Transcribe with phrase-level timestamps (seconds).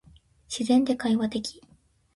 [0.49, 1.61] 自然で会話的